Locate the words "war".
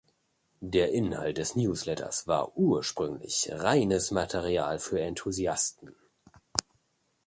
2.25-2.57